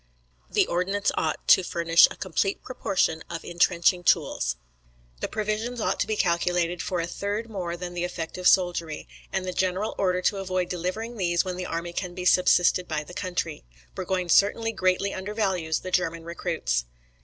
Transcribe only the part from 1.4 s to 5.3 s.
to furnish a complete proportion of intrenching tools. "The